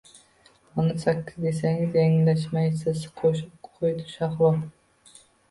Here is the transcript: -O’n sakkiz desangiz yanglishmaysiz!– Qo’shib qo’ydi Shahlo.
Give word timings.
-O’n 0.03 0.87
sakkiz 1.03 1.43
desangiz 1.47 1.97
yanglishmaysiz!– 1.99 3.05
Qo’shib 3.23 3.71
qo’ydi 3.77 4.09
Shahlo. 4.17 4.53